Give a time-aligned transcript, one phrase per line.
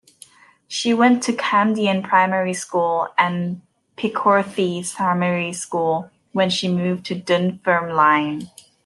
[0.67, 3.61] She went to Camdean Primary School.and
[3.97, 8.49] Pitcorthie Primary School when she moved to Dunfermline.